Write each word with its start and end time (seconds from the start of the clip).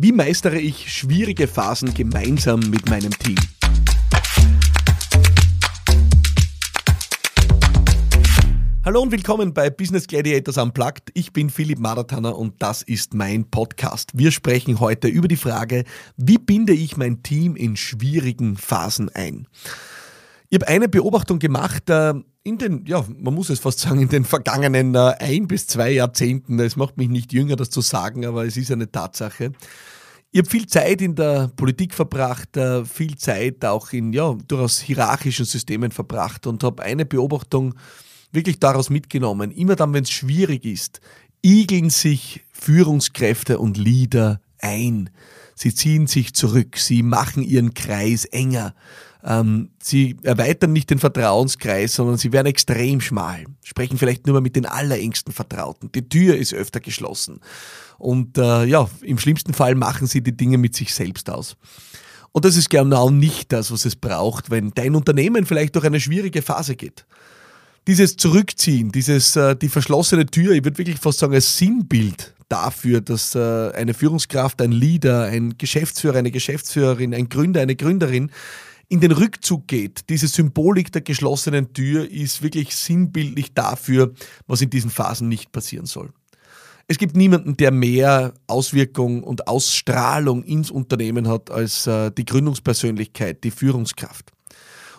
Wie 0.00 0.12
meistere 0.12 0.60
ich 0.60 0.92
schwierige 0.92 1.48
Phasen 1.48 1.92
gemeinsam 1.92 2.60
mit 2.70 2.88
meinem 2.88 3.10
Team? 3.10 3.34
Hallo 8.84 9.02
und 9.02 9.10
willkommen 9.10 9.52
bei 9.52 9.70
Business 9.70 10.06
Gladiators 10.06 10.56
Unplugged. 10.56 11.10
Ich 11.14 11.32
bin 11.32 11.50
Philipp 11.50 11.80
Maratana 11.80 12.28
und 12.28 12.62
das 12.62 12.82
ist 12.82 13.14
mein 13.14 13.50
Podcast. 13.50 14.12
Wir 14.14 14.30
sprechen 14.30 14.78
heute 14.78 15.08
über 15.08 15.26
die 15.26 15.34
Frage, 15.34 15.82
wie 16.16 16.38
binde 16.38 16.74
ich 16.74 16.96
mein 16.96 17.24
Team 17.24 17.56
in 17.56 17.76
schwierigen 17.76 18.56
Phasen 18.56 19.08
ein? 19.08 19.48
Ich 20.50 20.56
habe 20.56 20.68
eine 20.68 20.88
Beobachtung 20.88 21.38
gemacht, 21.38 21.90
äh, 21.90 22.14
in 22.42 22.56
den, 22.56 22.86
ja, 22.86 23.04
man 23.18 23.34
muss 23.34 23.50
es 23.50 23.60
fast 23.60 23.80
sagen, 23.80 24.00
in 24.00 24.08
den 24.08 24.24
vergangenen 24.24 24.94
äh, 24.94 25.14
ein 25.18 25.46
bis 25.46 25.66
zwei 25.66 25.90
Jahrzehnten, 25.90 26.58
es 26.58 26.76
macht 26.76 26.96
mich 26.96 27.10
nicht 27.10 27.32
jünger, 27.32 27.56
das 27.56 27.68
zu 27.68 27.82
sagen, 27.82 28.24
aber 28.24 28.46
es 28.46 28.56
ist 28.56 28.72
eine 28.72 28.90
Tatsache. 28.90 29.52
Ich 30.30 30.38
habe 30.38 30.48
viel 30.48 30.66
Zeit 30.66 31.02
in 31.02 31.14
der 31.14 31.50
Politik 31.54 31.94
verbracht, 31.94 32.56
äh, 32.56 32.84
viel 32.86 33.16
Zeit 33.16 33.64
auch 33.64 33.92
in 33.92 34.12
ja, 34.14 34.36
durchaus 34.46 34.80
hierarchischen 34.80 35.44
Systemen 35.44 35.90
verbracht 35.90 36.46
und 36.46 36.64
habe 36.64 36.82
eine 36.82 37.04
Beobachtung 37.04 37.74
wirklich 38.32 38.58
daraus 38.58 38.88
mitgenommen. 38.88 39.50
Immer 39.50 39.76
dann, 39.76 39.92
wenn 39.92 40.04
es 40.04 40.10
schwierig 40.10 40.64
ist, 40.64 41.00
igeln 41.42 41.90
sich 41.90 42.44
Führungskräfte 42.52 43.58
und 43.58 43.76
Leader 43.76 44.40
ein. 44.58 45.10
Sie 45.54 45.74
ziehen 45.74 46.06
sich 46.06 46.34
zurück, 46.34 46.76
sie 46.78 47.02
machen 47.02 47.42
ihren 47.42 47.74
Kreis 47.74 48.24
enger. 48.24 48.74
Ähm, 49.24 49.70
sie 49.82 50.16
erweitern 50.22 50.72
nicht 50.72 50.90
den 50.90 50.98
Vertrauenskreis, 50.98 51.94
sondern 51.94 52.18
sie 52.18 52.32
werden 52.32 52.46
extrem 52.46 53.00
schmal, 53.00 53.44
sprechen 53.64 53.98
vielleicht 53.98 54.26
nur 54.26 54.34
mal 54.34 54.40
mit 54.40 54.56
den 54.56 54.66
allerengsten 54.66 55.32
Vertrauten. 55.32 55.90
Die 55.92 56.08
Tür 56.08 56.36
ist 56.36 56.54
öfter 56.54 56.80
geschlossen. 56.80 57.40
Und 57.98 58.38
äh, 58.38 58.64
ja, 58.64 58.88
im 59.02 59.18
schlimmsten 59.18 59.54
Fall 59.54 59.74
machen 59.74 60.06
sie 60.06 60.22
die 60.22 60.36
Dinge 60.36 60.56
mit 60.56 60.76
sich 60.76 60.94
selbst 60.94 61.30
aus. 61.30 61.56
Und 62.30 62.44
das 62.44 62.56
ist 62.56 62.70
genau 62.70 63.10
nicht 63.10 63.52
das, 63.52 63.72
was 63.72 63.84
es 63.84 63.96
braucht, 63.96 64.50
wenn 64.50 64.70
dein 64.70 64.94
Unternehmen 64.94 65.46
vielleicht 65.46 65.74
durch 65.74 65.84
eine 65.84 65.98
schwierige 65.98 66.42
Phase 66.42 66.76
geht. 66.76 67.04
Dieses 67.88 68.16
Zurückziehen, 68.16 68.92
dieses, 68.92 69.34
äh, 69.34 69.56
die 69.56 69.68
verschlossene 69.68 70.26
Tür, 70.26 70.52
ich 70.52 70.64
würde 70.64 70.78
wirklich 70.78 70.98
fast 70.98 71.18
sagen, 71.18 71.34
als 71.34 71.56
Sinnbild 71.56 72.34
dafür, 72.48 73.00
dass 73.00 73.34
äh, 73.34 73.72
eine 73.72 73.94
Führungskraft, 73.94 74.60
ein 74.62 74.72
Leader, 74.72 75.24
ein 75.24 75.58
Geschäftsführer, 75.58 76.18
eine 76.18 76.30
Geschäftsführerin, 76.30 77.14
ein 77.14 77.28
Gründer, 77.28 77.60
eine 77.60 77.76
Gründerin 77.76 78.30
in 78.88 79.00
den 79.00 79.12
Rückzug 79.12 79.66
geht. 79.66 80.08
Diese 80.08 80.28
Symbolik 80.28 80.92
der 80.92 81.02
geschlossenen 81.02 81.72
Tür 81.72 82.10
ist 82.10 82.42
wirklich 82.42 82.74
sinnbildlich 82.74 83.52
dafür, 83.52 84.14
was 84.46 84.62
in 84.62 84.70
diesen 84.70 84.90
Phasen 84.90 85.28
nicht 85.28 85.52
passieren 85.52 85.86
soll. 85.86 86.10
Es 86.90 86.96
gibt 86.96 87.16
niemanden, 87.16 87.56
der 87.58 87.70
mehr 87.70 88.32
Auswirkung 88.46 89.22
und 89.22 89.46
Ausstrahlung 89.46 90.42
ins 90.42 90.70
Unternehmen 90.70 91.28
hat 91.28 91.50
als 91.50 91.86
äh, 91.86 92.10
die 92.10 92.24
Gründungspersönlichkeit, 92.24 93.44
die 93.44 93.50
Führungskraft. 93.50 94.32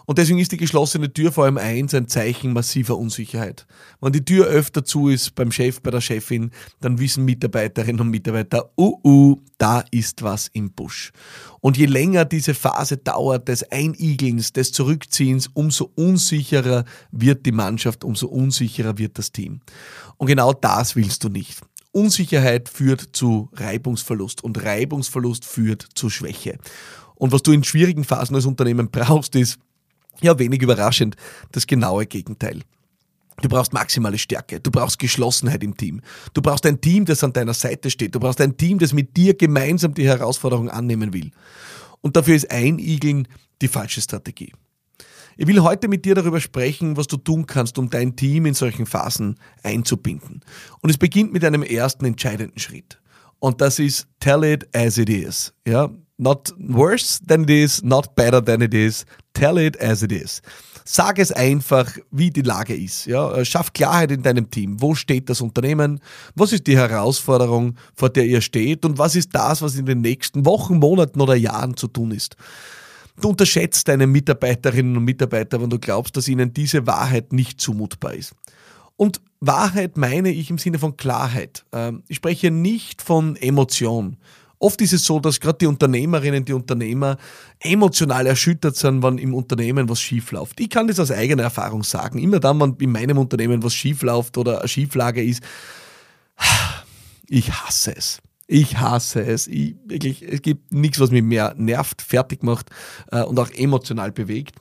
Und 0.09 0.17
deswegen 0.17 0.39
ist 0.39 0.51
die 0.51 0.57
geschlossene 0.57 1.13
Tür 1.13 1.31
vor 1.31 1.43
allem 1.45 1.59
eins 1.59 1.93
ein 1.93 2.07
Zeichen 2.07 2.51
massiver 2.51 2.97
Unsicherheit. 2.97 3.67
Wenn 4.01 4.11
die 4.11 4.25
Tür 4.25 4.47
öfter 4.47 4.83
zu 4.83 5.07
ist 5.07 5.35
beim 5.35 5.51
Chef, 5.51 5.83
bei 5.83 5.91
der 5.91 6.01
Chefin, 6.01 6.49
dann 6.81 6.97
wissen 6.97 7.25
Mitarbeiterinnen 7.25 8.01
und 8.01 8.09
Mitarbeiter, 8.09 8.71
uh, 8.75 8.97
uh, 9.03 9.39
da 9.59 9.83
ist 9.91 10.23
was 10.23 10.47
im 10.47 10.71
Busch. 10.71 11.11
Und 11.59 11.77
je 11.77 11.85
länger 11.85 12.25
diese 12.25 12.55
Phase 12.55 12.97
dauert, 12.97 13.49
des 13.49 13.71
Einigelns, 13.71 14.51
des 14.51 14.71
Zurückziehens, 14.71 15.47
umso 15.53 15.91
unsicherer 15.93 16.85
wird 17.11 17.45
die 17.45 17.51
Mannschaft, 17.51 18.03
umso 18.03 18.29
unsicherer 18.29 18.97
wird 18.97 19.19
das 19.19 19.31
Team. 19.31 19.61
Und 20.17 20.25
genau 20.25 20.53
das 20.53 20.95
willst 20.95 21.23
du 21.23 21.29
nicht. 21.29 21.61
Unsicherheit 21.91 22.67
führt 22.67 23.09
zu 23.11 23.49
Reibungsverlust 23.53 24.43
und 24.43 24.63
Reibungsverlust 24.63 25.45
führt 25.45 25.85
zu 25.93 26.09
Schwäche. 26.09 26.57
Und 27.13 27.31
was 27.31 27.43
du 27.43 27.51
in 27.51 27.63
schwierigen 27.63 28.05
Phasen 28.05 28.35
als 28.35 28.45
Unternehmen 28.45 28.89
brauchst, 28.89 29.35
ist 29.35 29.59
ja, 30.21 30.37
wenig 30.37 30.61
überraschend, 30.61 31.15
das 31.51 31.67
genaue 31.67 32.05
Gegenteil. 32.05 32.61
Du 33.41 33.47
brauchst 33.47 33.71
maximale 33.71 34.17
Stärke, 34.17 34.59
du 34.59 34.69
brauchst 34.69 34.99
Geschlossenheit 34.99 35.63
im 35.63 35.75
Team. 35.77 36.01
Du 36.33 36.41
brauchst 36.41 36.65
ein 36.65 36.81
Team, 36.81 37.05
das 37.05 37.23
an 37.23 37.31
deiner 37.31 37.53
Seite 37.53 37.89
steht. 37.89 38.13
Du 38.13 38.19
brauchst 38.19 38.41
ein 38.41 38.57
Team, 38.57 38.79
das 38.79 38.91
mit 38.91 39.15
dir 39.15 39.33
gemeinsam 39.33 39.93
die 39.93 40.05
Herausforderung 40.05 40.69
annehmen 40.69 41.13
will. 41.13 41.31
Und 42.01 42.17
dafür 42.17 42.35
ist 42.35 42.51
Einigeln 42.51 43.27
die 43.61 43.67
falsche 43.67 44.01
Strategie. 44.01 44.53
Ich 45.37 45.47
will 45.47 45.61
heute 45.61 45.87
mit 45.87 46.03
dir 46.03 46.15
darüber 46.15 46.41
sprechen, 46.41 46.97
was 46.97 47.07
du 47.07 47.15
tun 47.15 47.45
kannst, 47.45 47.77
um 47.77 47.89
dein 47.89 48.17
Team 48.17 48.45
in 48.45 48.53
solchen 48.53 48.85
Phasen 48.85 49.39
einzubinden. 49.63 50.41
Und 50.81 50.89
es 50.89 50.97
beginnt 50.97 51.31
mit 51.31 51.45
einem 51.45 51.63
ersten 51.63 52.03
entscheidenden 52.03 52.59
Schritt. 52.59 52.99
Und 53.39 53.61
das 53.61 53.79
ist 53.79 54.07
tell 54.19 54.43
it 54.43 54.67
as 54.75 54.97
it 54.97 55.09
is. 55.09 55.53
Ja, 55.65 55.89
not 56.19 56.53
worse 56.57 57.19
than 57.25 57.43
it 57.43 57.49
is, 57.49 57.81
not 57.83 58.15
better 58.15 58.43
than 58.43 58.61
it 58.61 58.73
is. 58.73 59.05
Tell 59.33 59.57
it 59.57 59.79
as 59.81 60.03
it 60.03 60.11
is. 60.11 60.41
Sag 60.85 61.19
es 61.19 61.31
einfach, 61.31 61.97
wie 62.09 62.31
die 62.31 62.41
Lage 62.41 62.75
ist. 62.75 63.05
Ja? 63.05 63.45
Schaff 63.45 63.73
Klarheit 63.73 64.11
in 64.11 64.23
deinem 64.23 64.49
Team. 64.49 64.81
Wo 64.81 64.95
steht 64.95 65.29
das 65.29 65.39
Unternehmen? 65.39 65.99
Was 66.35 66.51
ist 66.51 66.65
die 66.65 66.77
Herausforderung, 66.77 67.75
vor 67.93 68.09
der 68.09 68.25
ihr 68.25 68.41
steht? 68.41 68.85
Und 68.85 68.97
was 68.97 69.15
ist 69.15 69.29
das, 69.33 69.61
was 69.61 69.75
in 69.75 69.85
den 69.85 70.01
nächsten 70.01 70.45
Wochen, 70.45 70.79
Monaten 70.79 71.21
oder 71.21 71.35
Jahren 71.35 71.77
zu 71.77 71.87
tun 71.87 72.11
ist? 72.11 72.35
Du 73.21 73.29
unterschätzt 73.29 73.87
deine 73.87 74.07
Mitarbeiterinnen 74.07 74.97
und 74.97 75.03
Mitarbeiter, 75.03 75.61
wenn 75.61 75.69
du 75.69 75.77
glaubst, 75.77 76.17
dass 76.17 76.27
ihnen 76.27 76.53
diese 76.53 76.87
Wahrheit 76.87 77.33
nicht 77.33 77.61
zumutbar 77.61 78.13
ist. 78.13 78.33
Und 78.95 79.21
Wahrheit 79.39 79.95
meine 79.95 80.29
ich 80.31 80.49
im 80.49 80.57
Sinne 80.57 80.79
von 80.79 80.97
Klarheit. 80.97 81.65
Ähm, 81.71 82.03
ich 82.07 82.17
spreche 82.17 82.51
nicht 82.51 83.01
von 83.01 83.35
Emotion. 83.35 84.17
Oft 84.59 84.81
ist 84.81 84.91
es 84.91 85.05
so, 85.05 85.21
dass 85.21 85.39
gerade 85.39 85.59
die 85.59 85.67
Unternehmerinnen, 85.67 86.43
die 86.43 86.53
Unternehmer 86.53 87.17
emotional 87.59 88.27
erschüttert 88.27 88.75
sind, 88.75 89.01
wenn 89.01 89.17
im 89.17 89.33
Unternehmen 89.33 89.87
was 89.87 90.01
schief 90.01 90.31
läuft. 90.31 90.59
Ich 90.59 90.69
kann 90.69 90.87
das 90.87 90.99
aus 90.99 91.11
eigener 91.11 91.43
Erfahrung 91.43 91.83
sagen. 91.83 92.19
Immer 92.19 92.41
dann, 92.41 92.59
wenn 92.59 92.75
in 92.75 92.91
meinem 92.91 93.17
Unternehmen 93.17 93.63
was 93.63 93.73
schief 93.73 94.01
läuft 94.01 94.37
oder 94.37 94.59
eine 94.59 94.67
Schieflage 94.67 95.23
ist, 95.23 95.41
ich 97.29 97.51
hasse 97.51 97.95
es. 97.95 98.21
Ich 98.47 98.77
hasse 98.79 99.21
es. 99.21 99.47
Ich, 99.47 99.75
wirklich, 99.85 100.23
es 100.23 100.41
gibt 100.41 100.73
nichts, 100.73 100.99
was 100.99 101.11
mich 101.11 101.23
mehr 101.23 101.53
nervt, 101.55 102.01
fertig 102.01 102.43
macht 102.43 102.69
äh, 103.11 103.21
und 103.23 103.39
auch 103.39 103.51
emotional 103.51 104.11
bewegt. 104.11 104.57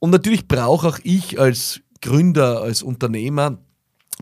Und 0.00 0.10
natürlich 0.10 0.48
brauche 0.48 0.88
auch 0.88 0.98
ich 1.04 1.38
als 1.38 1.80
Gründer, 2.00 2.62
als 2.62 2.82
Unternehmer 2.82 3.58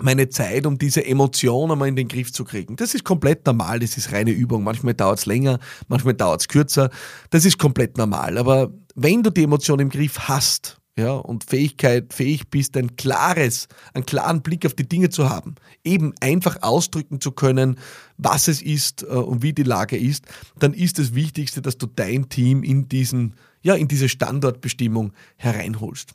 meine 0.01 0.29
Zeit, 0.29 0.67
um 0.67 0.79
diese 0.79 1.05
Emotionen 1.05 1.79
mal 1.79 1.89
in 1.89 1.97
den 1.97 2.09
Griff 2.09 2.33
zu 2.33 2.45
kriegen. 2.45 2.77
Das 2.77 2.95
ist 2.95 3.05
komplett 3.05 3.45
normal, 3.47 3.81
das 3.81 3.97
ist 3.97 4.13
reine 4.13 4.31
Übung. 4.31 4.63
Manchmal 4.63 4.95
dauert 4.95 5.19
es 5.19 5.27
länger, 5.27 5.59
manchmal 5.89 6.15
dauert 6.15 6.41
es 6.41 6.49
kürzer. 6.49 6.91
Das 7.31 7.45
ist 7.45 7.59
komplett 7.59 7.99
normal. 7.99 8.39
Aber 8.39 8.73
wenn 8.95 9.23
du 9.23 9.31
die 9.31 9.45
Emotionen 9.45 9.83
im 9.83 9.89
Griff 9.91 10.29
hast, 10.29 10.81
ja, 10.97 11.13
und 11.13 11.45
Fähigkeit, 11.45 12.13
fähig 12.13 12.51
bist, 12.51 12.77
ein 12.77 12.97
klares, 12.97 13.69
einen 13.95 14.05
klaren 14.05 14.43
Blick 14.43 14.67
auf 14.67 14.75
die 14.75 14.89
Dinge 14.89 15.09
zu 15.09 15.31
haben, 15.31 15.55
eben 15.85 16.13
einfach 16.21 16.63
ausdrücken 16.63 17.21
zu 17.21 17.33
können, 17.33 17.79
was 18.19 18.49
es 18.49 18.61
ist 18.61 19.03
äh, 19.03 19.07
und 19.07 19.43
wie 19.43 19.53
die 19.53 19.63
Lage 19.63 19.97
ist, 19.97 20.27
dann 20.59 20.75
ist 20.75 20.99
das 20.99 21.15
Wichtigste, 21.15 21.63
dass 21.63 21.79
du 21.79 21.87
dein 21.87 22.29
Team 22.29 22.63
in 22.63 22.89
diesen, 22.89 23.35
ja, 23.63 23.75
in 23.75 23.89
diese 23.89 24.09
Standortbestimmung 24.09 25.13
hereinholst. 25.37 26.13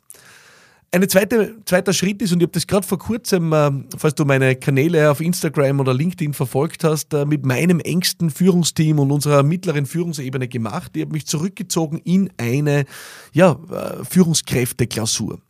Ein 0.92 1.08
zweite, 1.08 1.56
zweiter 1.64 1.92
Schritt 1.92 2.22
ist, 2.22 2.32
und 2.32 2.38
ich 2.38 2.44
habe 2.44 2.52
das 2.52 2.66
gerade 2.66 2.86
vor 2.86 2.98
kurzem, 2.98 3.52
äh, 3.52 3.70
falls 3.98 4.14
du 4.14 4.24
meine 4.24 4.54
Kanäle 4.56 5.10
auf 5.10 5.20
Instagram 5.20 5.80
oder 5.80 5.92
LinkedIn 5.92 6.32
verfolgt 6.32 6.84
hast, 6.84 7.12
äh, 7.12 7.26
mit 7.26 7.44
meinem 7.44 7.80
engsten 7.80 8.30
Führungsteam 8.30 8.98
und 9.00 9.10
unserer 9.10 9.42
mittleren 9.42 9.84
Führungsebene 9.84 10.48
gemacht. 10.48 10.92
Ich 10.94 11.02
habe 11.02 11.12
mich 11.12 11.26
zurückgezogen 11.26 11.98
in 12.04 12.30
eine 12.38 12.84
ja, 13.32 13.58
äh, 13.70 14.04
Führungskräfteklausur. 14.04 15.40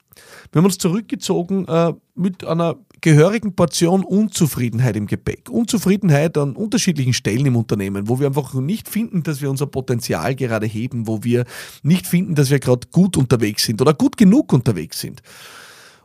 Wir 0.52 0.58
haben 0.58 0.66
uns 0.66 0.78
zurückgezogen 0.78 1.66
äh, 1.68 1.92
mit 2.14 2.44
einer 2.44 2.76
gehörigen 3.00 3.54
Portion 3.54 4.04
Unzufriedenheit 4.04 4.96
im 4.96 5.06
Gepäck. 5.06 5.50
Unzufriedenheit 5.50 6.36
an 6.38 6.56
unterschiedlichen 6.56 7.12
Stellen 7.12 7.46
im 7.46 7.56
Unternehmen, 7.56 8.08
wo 8.08 8.18
wir 8.18 8.26
einfach 8.26 8.54
nicht 8.54 8.88
finden, 8.88 9.22
dass 9.22 9.40
wir 9.40 9.50
unser 9.50 9.66
Potenzial 9.66 10.34
gerade 10.34 10.66
heben, 10.66 11.06
wo 11.06 11.22
wir 11.22 11.44
nicht 11.82 12.06
finden, 12.06 12.34
dass 12.34 12.50
wir 12.50 12.58
gerade 12.58 12.88
gut 12.90 13.16
unterwegs 13.16 13.64
sind 13.64 13.80
oder 13.80 13.94
gut 13.94 14.16
genug 14.16 14.52
unterwegs 14.52 15.00
sind. 15.00 15.22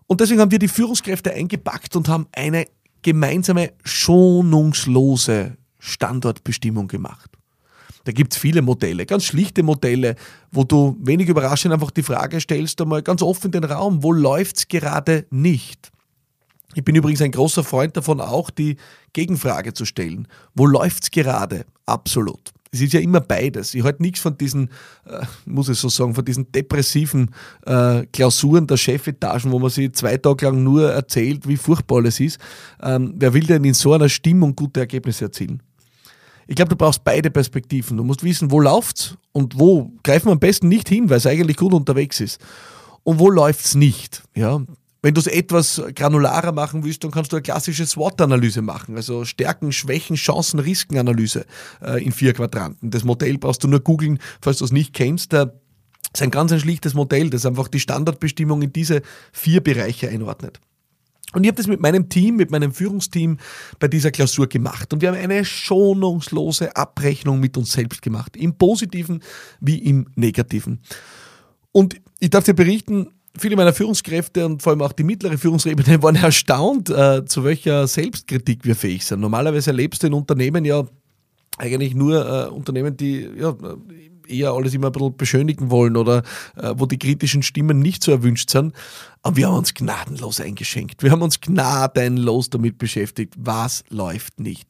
Und 0.07 0.19
deswegen 0.19 0.42
haben 0.42 0.51
wir 0.51 0.60
die 0.60 0.68
Führungskräfte 0.68 1.33
eingepackt 1.33 1.95
und 1.95 2.10
haben 2.10 2.27
eine 2.33 2.65
gemeinsame 3.01 3.71
schonungslose 3.83 5.57
Standortbestimmung 5.80 6.88
gemacht. 6.88 7.31
Da 8.04 8.12
gibt 8.12 8.33
es 8.33 8.39
viele 8.39 8.62
Modelle, 8.62 9.06
ganz 9.06 9.25
schlichte 9.25 9.63
Modelle, 9.63 10.15
wo 10.51 10.63
du 10.63 10.98
wenig 11.00 11.30
überraschend 11.30 11.74
einfach 11.74 11.92
die 11.92 12.04
Frage 12.04 12.42
stellst, 12.42 12.81
einmal 12.81 13.04
ganz 13.04 13.21
offen 13.21 13.51
den 13.51 13.63
Raum, 13.63 14.04
wo 14.04 14.12
läuft 14.12 14.57
es 14.57 14.68
gerade 14.68 15.27
nicht? 15.30 15.92
Ich 16.73 16.83
bin 16.83 16.95
übrigens 16.95 17.21
ein 17.21 17.31
großer 17.31 17.63
Freund 17.63 17.97
davon, 17.97 18.21
auch 18.21 18.50
die 18.50 18.77
Gegenfrage 19.13 19.73
zu 19.73 19.85
stellen. 19.85 20.27
Wo 20.56 20.65
läuft 20.65 21.03
es 21.03 21.12
gerade? 21.12 21.65
Absolut. 21.85 22.51
Es 22.73 22.79
ist 22.79 22.94
ja 22.94 23.01
immer 23.01 23.19
beides. 23.19 23.73
Ich 23.73 23.83
halte 23.83 24.01
nichts 24.01 24.21
von 24.21 24.38
diesen, 24.38 24.69
äh, 25.06 25.25
muss 25.45 25.68
ich 25.68 25.77
so 25.77 25.89
sagen, 25.89 26.15
von 26.15 26.23
diesen 26.23 26.50
depressiven 26.53 27.31
äh, 27.65 28.06
Klausuren 28.13 28.65
der 28.65 28.77
Chefetagen, 28.77 29.51
wo 29.51 29.59
man 29.59 29.69
sich 29.69 29.91
zwei 29.91 30.15
Tage 30.15 30.45
lang 30.45 30.63
nur 30.63 30.89
erzählt, 30.89 31.45
wie 31.50 31.57
furchtbar 31.57 31.97
alles 31.97 32.21
ist. 32.21 32.39
Ähm, 32.81 33.13
wer 33.17 33.33
will 33.33 33.45
denn 33.45 33.65
in 33.65 33.74
so 33.74 33.91
einer 33.91 34.07
Stimmung 34.07 34.56
gute 34.56 34.79
Ergebnisse 34.79 35.25
erzielen? 35.25 35.62
Ich 36.47 36.56
glaube, 36.56 36.69
du 36.69 36.75
brauchst 36.77 37.03
beide 37.03 37.29
Perspektiven. 37.29 37.97
Du 37.97 38.06
musst 38.06 38.24
wissen, 38.24 38.51
wo 38.51 38.62
läuft's 38.62 39.17
und 39.33 39.59
wo 39.59 39.91
greifen 40.03 40.27
wir 40.27 40.33
am 40.33 40.39
besten 40.39 40.69
nicht 40.69 40.88
hin, 40.88 41.09
weil 41.09 41.17
es 41.17 41.27
eigentlich 41.27 41.57
gut 41.57 41.74
unterwegs 41.74 42.21
ist. 42.21 42.41
Und 43.03 43.19
wo 43.19 43.29
läuft's 43.29 43.75
nicht? 43.75 44.24
Ja, 44.33 44.62
wenn 45.01 45.13
du 45.13 45.21
es 45.21 45.27
etwas 45.27 45.81
granularer 45.95 46.51
machen 46.51 46.83
willst, 46.83 47.03
dann 47.03 47.12
kannst 47.12 47.31
du 47.31 47.38
eine 47.38 47.44
klassische 47.44 47.86
SWOT-Analyse 47.86 48.62
machen, 48.62 48.95
also 48.95 49.25
Stärken, 49.25 49.71
Schwächen, 49.71 50.15
Chancen, 50.15 50.59
Risken-Analyse 50.59 51.45
äh, 51.81 52.03
in 52.03 52.12
vier 52.12 52.33
Quadranten. 52.33 52.92
Das 52.92 53.03
Modell 53.03 53.38
brauchst 53.38 53.63
du 53.63 53.68
nur 53.68 53.80
googeln, 53.80 54.19
falls 54.42 54.59
du 54.59 54.65
es 54.65 54.71
nicht 54.71 54.94
kennst. 54.94 55.33
Das 55.33 55.50
ist 56.13 56.21
ein 56.21 56.31
ganz 56.31 56.51
ein 56.51 56.59
schlichtes 56.59 56.94
Modell, 56.94 57.30
das 57.30 57.45
einfach 57.45 57.68
die 57.68 57.80
Standardbestimmung 57.80 58.62
in 58.62 58.74
diese 58.74 59.01
vier 59.31 59.62
Bereiche 59.62 60.09
einordnet. 60.09 60.59
Und 61.33 61.45
ich 61.45 61.48
habe 61.48 61.57
das 61.57 61.68
mit 61.68 61.80
meinem 61.80 62.09
Team, 62.09 62.36
mit 62.36 62.51
meinem 62.51 62.74
Führungsteam 62.74 63.38
bei 63.80 63.88
dieser 63.88 64.12
Klausur 64.12 64.48
gemacht. 64.48 64.92
Und 64.92 65.01
wir 65.01 65.09
haben 65.09 65.18
eine 65.18 65.45
schonungslose 65.45 66.75
Abrechnung 66.75 67.39
mit 67.39 67.57
uns 67.57 67.71
selbst 67.71 68.01
gemacht, 68.01 68.36
im 68.36 68.57
positiven 68.57 69.24
wie 69.62 69.77
im 69.77 70.07
negativen. 70.15 70.81
Und 71.71 72.01
ich 72.19 72.30
darf 72.30 72.44
dir 72.44 72.53
berichten, 72.53 73.07
viele 73.38 73.56
meiner 73.56 73.74
Führungskräfte 73.74 74.45
und 74.45 74.62
vor 74.62 74.72
allem 74.72 74.81
auch 74.81 74.92
die 74.92 75.04
mittlere 75.04 75.38
Führungsebene 75.38 76.01
waren 76.04 76.16
erstaunt, 76.24 76.89
äh, 76.89 77.25
zu 77.25 77.44
welcher 77.44 77.88
Selbstkritik 77.88 78.66
wir 78.66 78.75
fähig 78.75 79.06
sind. 79.06 79.19
Normalerweise 79.19 79.72
erlebst 79.72 80.04
du 80.04 80.07
in 80.07 80.13
Unternehmen 80.13 80.66
ja 80.66 80.86
eigentlich 81.57 81.94
nur 81.94 82.48
äh, 82.48 82.50
Unternehmen, 82.50 82.98
die 82.98 83.30
ja, 83.38 83.56
eher 84.28 84.51
alles 84.51 84.74
immer 84.74 84.88
ein 84.88 84.94
bisschen 84.94 85.18
beschönigen 85.18 85.69
wollen 85.69 85.98
oder 85.98 86.24
äh, 86.56 86.74
wo 86.75 86.86
die 86.86 86.98
kritischen 86.98 87.44
Stimmen 87.44 87.80
nicht 87.80 88.04
so 88.04 88.12
erwünscht 88.12 88.50
sind. 88.50 88.74
Aber 89.22 89.36
wir 89.36 89.48
haben 89.48 89.57
uns 89.57 89.74
gnadenlos 89.74 90.39
eingeschenkt. 90.39 91.04
Wir 91.04 91.12
haben 91.12 91.22
uns 91.22 91.42
gnadenlos 91.42 92.50
damit 92.50 92.77
beschäftigt, 92.77 93.34
was 93.38 93.84
läuft 93.89 94.39
nicht. 94.39 94.68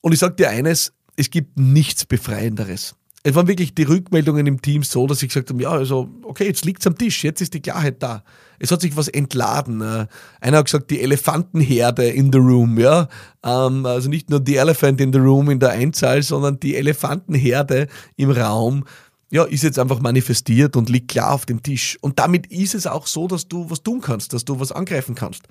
Und 0.00 0.12
ich 0.12 0.18
sage 0.18 0.34
dir 0.34 0.48
eines, 0.50 0.92
es 1.16 1.30
gibt 1.30 1.58
nichts 1.58 2.06
Befreienderes 2.06 2.96
es 3.22 3.34
waren 3.34 3.48
wirklich 3.48 3.74
die 3.74 3.82
Rückmeldungen 3.82 4.46
im 4.46 4.62
Team 4.62 4.82
so, 4.82 5.06
dass 5.06 5.22
ich 5.22 5.28
gesagt 5.28 5.50
habe, 5.50 5.62
ja, 5.62 5.70
also, 5.70 6.08
okay, 6.22 6.46
jetzt 6.46 6.64
liegt 6.64 6.80
es 6.80 6.86
am 6.86 6.96
Tisch, 6.96 7.22
jetzt 7.22 7.42
ist 7.42 7.52
die 7.52 7.60
Klarheit 7.60 8.02
da. 8.02 8.24
Es 8.58 8.70
hat 8.70 8.80
sich 8.80 8.96
was 8.96 9.08
entladen. 9.08 9.82
Äh, 9.82 10.06
einer 10.40 10.58
hat 10.58 10.64
gesagt, 10.64 10.90
die 10.90 11.02
Elefantenherde 11.02 12.08
in 12.08 12.32
the 12.32 12.38
room, 12.38 12.78
ja. 12.78 13.08
Ähm, 13.44 13.84
also 13.84 14.08
nicht 14.08 14.30
nur 14.30 14.40
die 14.40 14.56
Elephant 14.56 15.00
in 15.02 15.12
the 15.12 15.18
room 15.18 15.50
in 15.50 15.60
der 15.60 15.70
Einzahl, 15.70 16.22
sondern 16.22 16.60
die 16.60 16.76
Elefantenherde 16.76 17.88
im 18.16 18.30
Raum, 18.30 18.84
ja, 19.30 19.44
ist 19.44 19.64
jetzt 19.64 19.78
einfach 19.78 20.00
manifestiert 20.00 20.76
und 20.76 20.88
liegt 20.88 21.08
klar 21.10 21.32
auf 21.32 21.44
dem 21.44 21.62
Tisch. 21.62 21.98
Und 22.00 22.18
damit 22.18 22.46
ist 22.46 22.74
es 22.74 22.86
auch 22.86 23.06
so, 23.06 23.28
dass 23.28 23.48
du 23.48 23.68
was 23.68 23.82
tun 23.82 24.00
kannst, 24.00 24.32
dass 24.32 24.46
du 24.46 24.58
was 24.58 24.72
angreifen 24.72 25.14
kannst. 25.14 25.42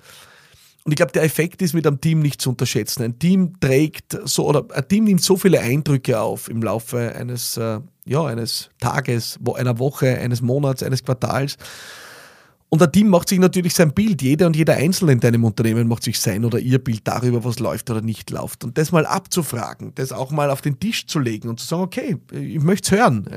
Und 0.90 0.94
ich 0.94 0.96
glaube, 0.96 1.12
der 1.12 1.22
Effekt 1.22 1.62
ist 1.62 1.72
mit 1.72 1.86
einem 1.86 2.00
Team 2.00 2.18
nicht 2.18 2.42
zu 2.42 2.50
unterschätzen. 2.50 3.04
Ein 3.04 3.16
Team 3.20 3.60
trägt 3.60 4.18
so 4.24 4.44
oder 4.44 4.64
ein 4.74 4.88
Team 4.88 5.04
nimmt 5.04 5.22
so 5.22 5.36
viele 5.36 5.60
Eindrücke 5.60 6.18
auf 6.18 6.50
im 6.50 6.60
Laufe 6.60 7.14
eines, 7.14 7.56
äh, 7.56 7.78
ja, 8.06 8.24
eines 8.24 8.70
Tages, 8.80 9.38
einer 9.54 9.78
Woche, 9.78 10.18
eines 10.18 10.42
Monats, 10.42 10.82
eines 10.82 11.04
Quartals. 11.04 11.58
Und 12.70 12.82
ein 12.82 12.90
Team 12.90 13.06
macht 13.06 13.28
sich 13.28 13.38
natürlich 13.38 13.72
sein 13.72 13.94
Bild. 13.94 14.20
Jeder 14.20 14.48
und 14.48 14.56
jeder 14.56 14.74
Einzelne 14.74 15.12
in 15.12 15.20
deinem 15.20 15.44
Unternehmen 15.44 15.86
macht 15.86 16.02
sich 16.02 16.18
sein 16.18 16.44
oder 16.44 16.58
ihr 16.58 16.80
Bild 16.80 17.02
darüber, 17.04 17.44
was 17.44 17.60
läuft 17.60 17.88
oder 17.88 18.00
nicht 18.00 18.28
läuft. 18.30 18.64
Und 18.64 18.76
das 18.76 18.90
mal 18.90 19.06
abzufragen, 19.06 19.92
das 19.94 20.10
auch 20.10 20.32
mal 20.32 20.50
auf 20.50 20.60
den 20.60 20.80
Tisch 20.80 21.06
zu 21.06 21.20
legen 21.20 21.48
und 21.48 21.60
zu 21.60 21.68
sagen, 21.68 21.82
okay, 21.82 22.16
ich 22.32 22.60
möchte 22.60 22.96
es 22.96 23.00
hören. 23.00 23.28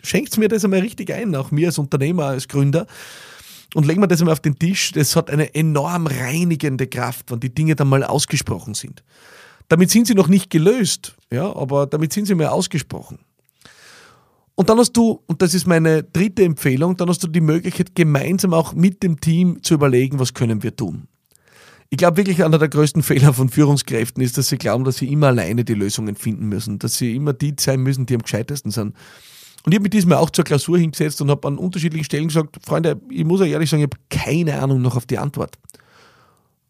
Schenkt 0.00 0.38
mir 0.38 0.46
das 0.46 0.64
einmal 0.64 0.78
richtig 0.78 1.12
ein, 1.12 1.34
auch 1.34 1.50
mir 1.50 1.66
als 1.66 1.78
Unternehmer, 1.78 2.26
als 2.26 2.46
Gründer 2.46 2.86
und 3.74 3.86
legen 3.86 4.00
wir 4.00 4.06
das 4.06 4.20
einmal 4.20 4.32
auf 4.32 4.40
den 4.40 4.58
Tisch, 4.58 4.92
das 4.92 5.16
hat 5.16 5.30
eine 5.30 5.54
enorm 5.54 6.06
reinigende 6.06 6.86
Kraft, 6.86 7.30
wenn 7.30 7.40
die 7.40 7.54
Dinge 7.54 7.76
dann 7.76 7.88
mal 7.88 8.04
ausgesprochen 8.04 8.74
sind. 8.74 9.02
Damit 9.68 9.90
sind 9.90 10.06
sie 10.06 10.14
noch 10.14 10.28
nicht 10.28 10.50
gelöst, 10.50 11.16
ja, 11.30 11.54
aber 11.54 11.86
damit 11.86 12.12
sind 12.12 12.26
sie 12.26 12.34
mal 12.34 12.48
ausgesprochen. 12.48 13.18
Und 14.54 14.68
dann 14.68 14.78
hast 14.78 14.92
du, 14.92 15.20
und 15.26 15.42
das 15.42 15.54
ist 15.54 15.66
meine 15.66 16.04
dritte 16.04 16.44
Empfehlung, 16.44 16.96
dann 16.96 17.08
hast 17.08 17.22
du 17.24 17.26
die 17.26 17.40
Möglichkeit, 17.40 17.94
gemeinsam 17.94 18.54
auch 18.54 18.72
mit 18.72 19.02
dem 19.02 19.20
Team 19.20 19.62
zu 19.62 19.74
überlegen, 19.74 20.20
was 20.20 20.34
können 20.34 20.62
wir 20.62 20.76
tun. 20.76 21.08
Ich 21.90 21.98
glaube 21.98 22.16
wirklich, 22.18 22.44
einer 22.44 22.58
der 22.58 22.68
größten 22.68 23.02
Fehler 23.04 23.32
von 23.32 23.48
Führungskräften 23.48 24.22
ist, 24.22 24.38
dass 24.38 24.48
sie 24.48 24.58
glauben, 24.58 24.84
dass 24.84 24.98
sie 24.98 25.10
immer 25.10 25.28
alleine 25.28 25.64
die 25.64 25.74
Lösungen 25.74 26.14
finden 26.14 26.46
müssen, 26.46 26.78
dass 26.78 26.96
sie 26.96 27.16
immer 27.16 27.32
die 27.32 27.54
sein 27.58 27.80
müssen, 27.80 28.06
die 28.06 28.14
am 28.14 28.22
gescheitesten 28.22 28.70
sind. 28.70 28.94
Und 29.64 29.72
ich 29.72 29.76
habe 29.76 29.84
mich 29.84 29.90
diesmal 29.90 30.18
auch 30.18 30.30
zur 30.30 30.44
Klausur 30.44 30.78
hingesetzt 30.78 31.22
und 31.22 31.30
habe 31.30 31.48
an 31.48 31.56
unterschiedlichen 31.56 32.04
Stellen 32.04 32.28
gesagt, 32.28 32.58
Freunde, 32.64 33.00
ich 33.10 33.24
muss 33.24 33.40
euch 33.40 33.50
ehrlich 33.50 33.70
sagen, 33.70 33.82
ich 33.82 33.90
habe 33.90 34.02
keine 34.10 34.60
Ahnung 34.60 34.82
noch 34.82 34.96
auf 34.96 35.06
die 35.06 35.18
Antwort. 35.18 35.56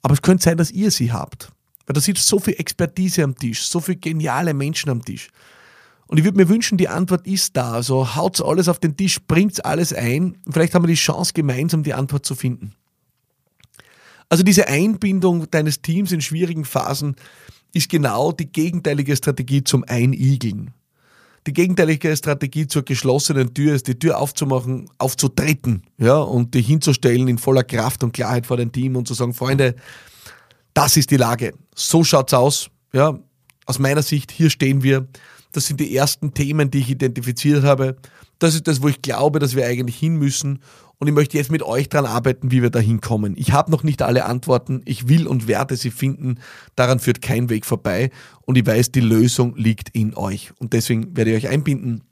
Aber 0.02 0.14
es 0.14 0.22
könnte 0.22 0.44
sein, 0.44 0.56
dass 0.56 0.70
ihr 0.70 0.90
sie 0.90 1.12
habt. 1.12 1.50
Weil 1.86 1.94
da 1.94 2.00
sitzt 2.00 2.26
so 2.26 2.38
viel 2.38 2.54
Expertise 2.54 3.24
am 3.24 3.34
Tisch, 3.34 3.62
so 3.66 3.80
viele 3.80 3.96
geniale 3.96 4.54
Menschen 4.54 4.90
am 4.90 5.04
Tisch. 5.04 5.28
Und 6.06 6.18
ich 6.18 6.24
würde 6.24 6.36
mir 6.36 6.48
wünschen, 6.48 6.78
die 6.78 6.88
Antwort 6.88 7.26
ist 7.26 7.56
da. 7.56 7.72
Also 7.72 8.14
haut 8.14 8.40
alles 8.40 8.68
auf 8.68 8.78
den 8.78 8.96
Tisch, 8.96 9.18
bringt 9.26 9.64
alles 9.64 9.92
ein. 9.92 10.38
Vielleicht 10.48 10.74
haben 10.74 10.84
wir 10.84 10.88
die 10.88 10.94
Chance, 10.94 11.32
gemeinsam 11.32 11.82
die 11.82 11.94
Antwort 11.94 12.24
zu 12.24 12.34
finden. 12.34 12.74
Also 14.28 14.44
diese 14.44 14.68
Einbindung 14.68 15.50
deines 15.50 15.82
Teams 15.82 16.12
in 16.12 16.20
schwierigen 16.20 16.64
Phasen 16.64 17.16
ist 17.72 17.88
genau 17.88 18.32
die 18.32 18.50
gegenteilige 18.50 19.16
Strategie 19.16 19.64
zum 19.64 19.84
Einigeln. 19.84 20.72
Die 21.46 21.52
gegenteilige 21.52 22.16
Strategie 22.16 22.66
zur 22.66 22.84
geschlossenen 22.84 23.52
Tür 23.52 23.74
ist, 23.74 23.86
die 23.86 23.98
Tür 23.98 24.18
aufzumachen, 24.18 24.88
aufzutreten, 24.96 25.82
ja, 25.98 26.16
und 26.16 26.54
die 26.54 26.62
hinzustellen 26.62 27.28
in 27.28 27.38
voller 27.38 27.64
Kraft 27.64 28.02
und 28.02 28.12
Klarheit 28.12 28.46
vor 28.46 28.56
dem 28.56 28.72
Team 28.72 28.96
und 28.96 29.06
zu 29.06 29.12
sagen, 29.12 29.34
Freunde, 29.34 29.74
das 30.72 30.96
ist 30.96 31.10
die 31.10 31.18
Lage. 31.18 31.52
So 31.74 32.02
schaut's 32.02 32.34
aus, 32.34 32.70
ja. 32.92 33.18
Aus 33.66 33.78
meiner 33.78 34.02
Sicht, 34.02 34.30
hier 34.30 34.50
stehen 34.50 34.82
wir. 34.82 35.06
Das 35.54 35.66
sind 35.66 35.78
die 35.78 35.96
ersten 35.96 36.34
Themen, 36.34 36.72
die 36.72 36.80
ich 36.80 36.90
identifiziert 36.90 37.62
habe. 37.62 37.94
Das 38.40 38.56
ist 38.56 38.66
das, 38.66 38.82
wo 38.82 38.88
ich 38.88 39.02
glaube, 39.02 39.38
dass 39.38 39.54
wir 39.54 39.64
eigentlich 39.64 39.96
hin 39.96 40.16
müssen. 40.16 40.58
Und 40.98 41.06
ich 41.06 41.14
möchte 41.14 41.36
jetzt 41.36 41.52
mit 41.52 41.62
euch 41.62 41.88
daran 41.88 42.10
arbeiten, 42.10 42.50
wie 42.50 42.60
wir 42.60 42.70
da 42.70 42.80
hinkommen. 42.80 43.34
Ich 43.36 43.52
habe 43.52 43.70
noch 43.70 43.84
nicht 43.84 44.02
alle 44.02 44.24
Antworten. 44.24 44.82
Ich 44.84 45.06
will 45.08 45.28
und 45.28 45.46
werde 45.46 45.76
sie 45.76 45.92
finden. 45.92 46.40
Daran 46.74 46.98
führt 46.98 47.22
kein 47.22 47.50
Weg 47.50 47.66
vorbei. 47.66 48.10
Und 48.42 48.58
ich 48.58 48.66
weiß, 48.66 48.90
die 48.90 49.00
Lösung 49.00 49.54
liegt 49.56 49.90
in 49.90 50.16
euch. 50.16 50.52
Und 50.58 50.72
deswegen 50.72 51.16
werde 51.16 51.30
ich 51.30 51.44
euch 51.44 51.52
einbinden. 51.52 52.02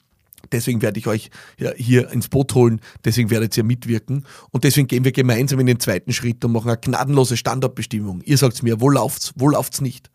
Deswegen 0.53 0.81
werde 0.81 1.01
ich 1.01 1.09
euch 1.09 1.31
hier 1.77 2.13
ins 2.13 2.29
Boot 2.29 2.55
holen. 2.55 2.81
Deswegen 3.05 3.31
werdet 3.31 3.57
ihr 3.57 3.65
mitwirken. 3.65 4.25
Und 4.53 4.63
deswegen 4.63 4.87
gehen 4.87 5.05
wir 5.05 5.13
gemeinsam 5.13 5.59
in 5.59 5.67
den 5.67 5.81
zweiten 5.81 6.13
Schritt 6.13 6.45
und 6.45 6.53
machen 6.53 6.69
eine 6.69 6.79
gnadenlose 6.79 7.37
Standardbestimmung. 7.37 8.21
Ihr 8.23 8.39
sagt 8.39 8.63
mir, 8.63 8.81
wo 8.81 8.89
läuft's, 8.89 9.33
wo 9.35 9.49
läuft's 9.49 9.81
nicht? 9.81 10.11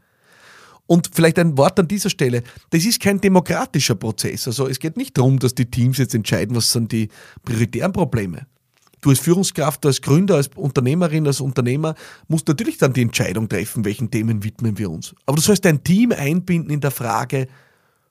Und 0.87 1.09
vielleicht 1.13 1.37
ein 1.37 1.57
Wort 1.57 1.79
an 1.79 1.87
dieser 1.87 2.09
Stelle. 2.09 2.43
Das 2.69 2.85
ist 2.85 3.01
kein 3.01 3.21
demokratischer 3.21 3.95
Prozess. 3.95 4.47
Also 4.47 4.67
es 4.67 4.79
geht 4.79 4.97
nicht 4.97 5.17
darum, 5.17 5.37
dass 5.37 5.53
die 5.53 5.69
Teams 5.69 5.97
jetzt 5.97 6.15
entscheiden, 6.15 6.55
was 6.55 6.71
sind 6.71 6.91
die 6.91 7.09
prioritären 7.43 7.91
Probleme. 7.91 8.47
Du 9.01 9.09
als 9.09 9.19
Führungskraft, 9.19 9.85
als 9.85 10.01
Gründer, 10.01 10.35
als 10.35 10.49
Unternehmerin, 10.55 11.27
als 11.27 11.39
Unternehmer 11.39 11.93
musst 12.27 12.47
natürlich 12.47 12.77
dann 12.77 12.93
die 12.93 13.03
Entscheidung 13.03 13.47
treffen, 13.47 13.85
welchen 13.85 14.09
Themen 14.09 14.43
widmen 14.43 14.77
wir 14.77 14.89
uns. 14.89 15.13
Aber 15.25 15.35
du 15.35 15.41
sollst 15.41 15.65
dein 15.65 15.83
Team 15.83 16.11
einbinden 16.11 16.71
in 16.71 16.81
der 16.81 16.91
Frage, 16.91 17.47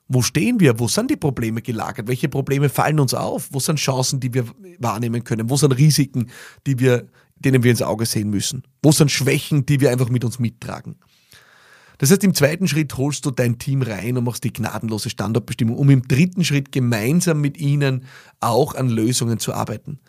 wo 0.07 0.21
stehen 0.21 0.59
wir? 0.61 0.79
Wo 0.79 0.87
sind 0.87 1.11
die 1.11 1.17
Probleme 1.17 1.61
gelagert? 1.61 2.07
Welche 2.07 2.29
Probleme 2.29 2.69
fallen 2.69 2.99
uns 2.99 3.13
auf? 3.13 3.49
Wo 3.51 3.59
sind 3.59 3.77
Chancen, 3.77 4.21
die 4.21 4.33
wir 4.33 4.45
wahrnehmen 4.79 5.23
können? 5.23 5.49
Wo 5.49 5.57
sind 5.57 5.73
Risiken, 5.73 6.29
die 6.65 6.79
wir, 6.79 7.07
denen 7.35 7.63
wir 7.63 7.71
ins 7.71 7.81
Auge 7.81 8.05
sehen 8.05 8.29
müssen? 8.29 8.63
Wo 8.81 8.93
sind 8.93 9.11
Schwächen, 9.11 9.65
die 9.65 9.81
wir 9.81 9.91
einfach 9.91 10.09
mit 10.09 10.23
uns 10.23 10.39
mittragen? 10.39 10.95
Das 11.97 12.11
heißt, 12.11 12.23
im 12.23 12.33
zweiten 12.33 12.67
Schritt 12.67 12.95
holst 12.97 13.25
du 13.25 13.31
dein 13.31 13.57
Team 13.57 13.81
rein 13.81 14.17
und 14.17 14.23
machst 14.23 14.43
die 14.43 14.53
gnadenlose 14.53 15.09
Standortbestimmung, 15.09 15.77
um 15.77 15.89
im 15.89 16.07
dritten 16.07 16.43
Schritt 16.43 16.71
gemeinsam 16.71 17.41
mit 17.41 17.57
ihnen 17.57 18.05
auch 18.39 18.75
an 18.75 18.89
Lösungen 18.89 19.39
zu 19.39 19.53
arbeiten. 19.53 19.99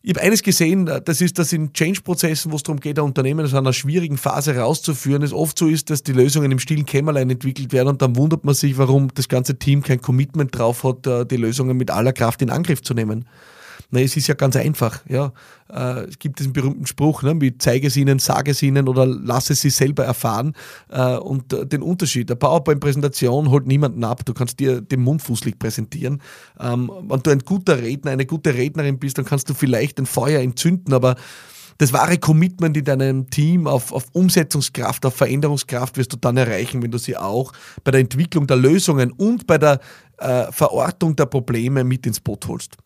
Ich 0.00 0.14
habe 0.14 0.22
eines 0.22 0.42
gesehen, 0.42 0.88
das 1.04 1.20
ist, 1.20 1.38
dass 1.38 1.52
in 1.52 1.72
Change-Prozessen, 1.72 2.52
wo 2.52 2.56
es 2.56 2.62
darum 2.62 2.78
geht, 2.78 2.98
ein 2.98 3.04
Unternehmen 3.04 3.44
aus 3.44 3.52
einer 3.52 3.72
schwierigen 3.72 4.16
Phase 4.16 4.56
rauszuführen, 4.56 5.22
es 5.22 5.32
oft 5.32 5.58
so 5.58 5.66
ist, 5.66 5.90
dass 5.90 6.04
die 6.04 6.12
Lösungen 6.12 6.52
im 6.52 6.60
stillen 6.60 6.86
Kämmerlein 6.86 7.28
entwickelt 7.28 7.72
werden 7.72 7.88
und 7.88 8.00
dann 8.00 8.16
wundert 8.16 8.44
man 8.44 8.54
sich, 8.54 8.78
warum 8.78 9.08
das 9.14 9.28
ganze 9.28 9.58
Team 9.58 9.82
kein 9.82 10.00
Commitment 10.00 10.56
drauf 10.56 10.84
hat, 10.84 11.30
die 11.30 11.36
Lösungen 11.36 11.76
mit 11.76 11.90
aller 11.90 12.12
Kraft 12.12 12.42
in 12.42 12.50
Angriff 12.50 12.80
zu 12.80 12.94
nehmen. 12.94 13.24
Na, 13.90 14.00
es 14.00 14.16
ist 14.16 14.26
ja 14.26 14.34
ganz 14.34 14.56
einfach. 14.56 15.00
Ja. 15.08 15.32
Äh, 15.70 16.08
es 16.08 16.18
gibt 16.18 16.38
diesen 16.38 16.52
berühmten 16.52 16.86
Spruch, 16.86 17.22
ne, 17.22 17.34
wie 17.40 17.56
zeige 17.56 17.86
es 17.86 17.96
ihnen, 17.96 18.18
sage 18.18 18.50
es 18.50 18.62
ihnen 18.62 18.88
oder 18.88 19.06
lasse 19.06 19.54
sie 19.54 19.70
selber 19.70 20.04
erfahren. 20.04 20.54
Äh, 20.88 21.16
und 21.16 21.52
äh, 21.52 21.66
den 21.66 21.82
Unterschied. 21.82 22.30
Der 22.30 22.36
PowerPoint-Präsentation 22.36 23.50
holt 23.50 23.66
niemanden 23.66 24.04
ab. 24.04 24.24
Du 24.24 24.34
kannst 24.34 24.60
dir 24.60 24.80
den 24.80 25.00
Mund 25.00 25.22
fußlich 25.22 25.58
präsentieren. 25.58 26.22
Ähm, 26.60 26.90
wenn 27.08 27.22
du 27.22 27.30
ein 27.30 27.40
guter 27.40 27.82
Redner, 27.82 28.12
eine 28.12 28.26
gute 28.26 28.54
Rednerin 28.54 28.98
bist, 28.98 29.18
dann 29.18 29.24
kannst 29.24 29.48
du 29.48 29.54
vielleicht 29.54 29.98
ein 29.98 30.06
Feuer 30.06 30.40
entzünden, 30.40 30.92
aber 30.92 31.16
das 31.78 31.92
wahre 31.92 32.18
Commitment 32.18 32.76
in 32.76 32.84
deinem 32.84 33.30
Team 33.30 33.68
auf, 33.68 33.92
auf 33.92 34.06
Umsetzungskraft, 34.12 35.06
auf 35.06 35.14
Veränderungskraft 35.14 35.96
wirst 35.96 36.12
du 36.12 36.16
dann 36.16 36.36
erreichen, 36.36 36.82
wenn 36.82 36.90
du 36.90 36.98
sie 36.98 37.16
auch 37.16 37.52
bei 37.84 37.92
der 37.92 38.00
Entwicklung 38.00 38.48
der 38.48 38.56
Lösungen 38.56 39.12
und 39.12 39.46
bei 39.46 39.58
der 39.58 39.80
äh, 40.18 40.50
Verortung 40.50 41.14
der 41.14 41.26
Probleme 41.26 41.84
mit 41.84 42.04
ins 42.04 42.18
Boot 42.18 42.48
holst. 42.48 42.76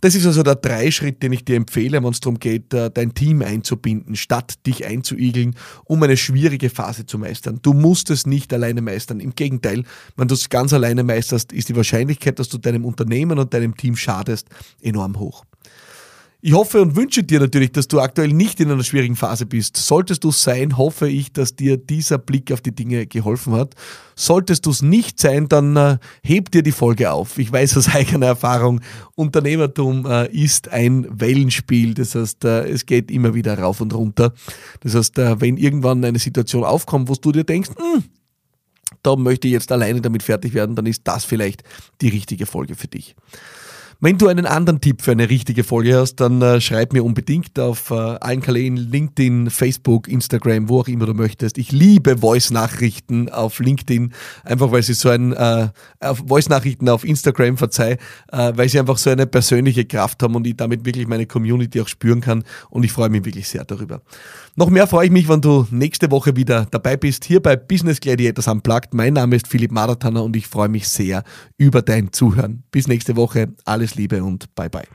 Das 0.00 0.16
ist 0.16 0.26
also 0.26 0.42
der 0.42 0.56
Dreischritt, 0.56 1.22
den 1.22 1.32
ich 1.32 1.44
dir 1.44 1.56
empfehle, 1.56 2.02
wenn 2.02 2.10
es 2.10 2.18
darum 2.18 2.40
geht, 2.40 2.74
äh, 2.74 2.90
dein 2.90 3.14
Team 3.14 3.40
einzubinden, 3.40 4.16
statt 4.16 4.54
dich 4.66 4.84
einzuigeln, 4.84 5.54
um 5.84 6.02
eine 6.02 6.16
schwierige 6.16 6.70
Phase 6.70 7.06
zu 7.06 7.18
meistern. 7.18 7.60
Du 7.62 7.72
musst 7.72 8.10
es 8.10 8.26
nicht 8.26 8.52
alleine 8.52 8.82
meistern. 8.82 9.20
Im 9.20 9.36
Gegenteil, 9.36 9.84
wenn 10.16 10.26
du 10.26 10.34
es 10.34 10.48
ganz 10.48 10.72
alleine 10.72 11.04
meisterst, 11.04 11.52
ist 11.52 11.68
die 11.68 11.76
Wahrscheinlichkeit, 11.76 12.40
dass 12.40 12.48
du 12.48 12.58
deinem 12.58 12.84
Unternehmen 12.84 13.38
und 13.38 13.54
deinem 13.54 13.76
Team 13.76 13.94
schadest, 13.94 14.48
enorm 14.80 15.20
hoch. 15.20 15.44
Ich 16.44 16.54
hoffe 16.54 16.82
und 16.82 16.96
wünsche 16.96 17.22
dir 17.22 17.38
natürlich, 17.38 17.70
dass 17.70 17.86
du 17.86 18.00
aktuell 18.00 18.32
nicht 18.32 18.58
in 18.58 18.68
einer 18.68 18.82
schwierigen 18.82 19.14
Phase 19.14 19.46
bist. 19.46 19.76
Solltest 19.76 20.24
du 20.24 20.30
es 20.30 20.42
sein, 20.42 20.76
hoffe 20.76 21.08
ich, 21.08 21.32
dass 21.32 21.54
dir 21.54 21.76
dieser 21.76 22.18
Blick 22.18 22.50
auf 22.50 22.60
die 22.60 22.74
Dinge 22.74 23.06
geholfen 23.06 23.52
hat. 23.52 23.76
Solltest 24.16 24.66
du 24.66 24.70
es 24.70 24.82
nicht 24.82 25.20
sein, 25.20 25.46
dann 25.46 25.76
äh, 25.76 25.98
heb 26.24 26.50
dir 26.50 26.64
die 26.64 26.72
Folge 26.72 27.12
auf. 27.12 27.38
Ich 27.38 27.52
weiß 27.52 27.76
aus 27.76 27.88
eigener 27.94 28.26
Erfahrung, 28.26 28.80
Unternehmertum 29.14 30.04
äh, 30.04 30.26
ist 30.32 30.68
ein 30.72 31.06
Wellenspiel. 31.08 31.94
Das 31.94 32.16
heißt, 32.16 32.44
äh, 32.44 32.68
es 32.68 32.86
geht 32.86 33.12
immer 33.12 33.34
wieder 33.34 33.56
rauf 33.56 33.80
und 33.80 33.94
runter. 33.94 34.34
Das 34.80 34.96
heißt, 34.96 35.18
wenn 35.18 35.56
irgendwann 35.56 36.04
eine 36.04 36.18
Situation 36.18 36.64
aufkommt, 36.64 37.08
wo 37.08 37.14
du 37.14 37.30
dir 37.30 37.44
denkst, 37.44 37.70
hm, 37.78 38.02
da 39.04 39.14
möchte 39.14 39.46
ich 39.46 39.52
jetzt 39.52 39.70
alleine 39.70 40.00
damit 40.00 40.24
fertig 40.24 40.54
werden, 40.54 40.74
dann 40.74 40.86
ist 40.86 41.02
das 41.04 41.24
vielleicht 41.24 41.62
die 42.00 42.08
richtige 42.08 42.46
Folge 42.46 42.74
für 42.74 42.88
dich. 42.88 43.14
Wenn 44.04 44.18
du 44.18 44.26
einen 44.26 44.46
anderen 44.46 44.80
Tipp 44.80 45.00
für 45.00 45.12
eine 45.12 45.30
richtige 45.30 45.62
Folge 45.62 45.96
hast, 45.96 46.16
dann 46.16 46.42
äh, 46.42 46.60
schreib 46.60 46.92
mir 46.92 47.04
unbedingt 47.04 47.56
auf 47.60 47.92
äh, 47.92 47.94
allen 47.94 48.40
Kanälen, 48.40 48.76
LinkedIn, 48.76 49.48
Facebook, 49.48 50.08
Instagram, 50.08 50.68
wo 50.68 50.80
auch 50.80 50.88
immer 50.88 51.06
du 51.06 51.14
möchtest. 51.14 51.56
Ich 51.56 51.70
liebe 51.70 52.18
Voice-Nachrichten 52.18 53.28
auf 53.28 53.60
LinkedIn, 53.60 54.12
einfach 54.42 54.72
weil 54.72 54.82
sie 54.82 54.94
so 54.94 55.08
ein, 55.08 55.32
äh, 55.32 55.68
Voice-Nachrichten 56.00 56.88
auf 56.88 57.04
Instagram, 57.04 57.56
verzeih, 57.56 57.92
äh, 58.32 58.52
weil 58.56 58.68
sie 58.68 58.80
einfach 58.80 58.98
so 58.98 59.08
eine 59.08 59.28
persönliche 59.28 59.84
Kraft 59.84 60.20
haben 60.24 60.34
und 60.34 60.48
ich 60.48 60.56
damit 60.56 60.84
wirklich 60.84 61.06
meine 61.06 61.26
Community 61.26 61.80
auch 61.80 61.86
spüren 61.86 62.20
kann 62.20 62.42
und 62.70 62.82
ich 62.82 62.90
freue 62.90 63.08
mich 63.08 63.24
wirklich 63.24 63.46
sehr 63.46 63.64
darüber. 63.64 64.02
Noch 64.56 64.68
mehr 64.68 64.88
freue 64.88 65.06
ich 65.06 65.12
mich, 65.12 65.28
wenn 65.28 65.40
du 65.40 65.68
nächste 65.70 66.10
Woche 66.10 66.34
wieder 66.34 66.66
dabei 66.70 66.96
bist, 66.96 67.24
hier 67.24 67.40
bei 67.40 67.54
Business 67.54 68.00
Gladiators 68.00 68.48
Unplugged. 68.48 68.94
Mein 68.94 69.14
Name 69.14 69.36
ist 69.36 69.46
Philipp 69.46 69.70
Maratana 69.70 70.20
und 70.20 70.34
ich 70.34 70.48
freue 70.48 70.68
mich 70.68 70.88
sehr 70.88 71.22
über 71.56 71.82
dein 71.82 72.12
Zuhören. 72.12 72.64
Bis 72.72 72.88
nächste 72.88 73.14
Woche. 73.14 73.54
Liebe 73.94 74.22
und 74.22 74.54
bye 74.54 74.68
bye. 74.68 74.86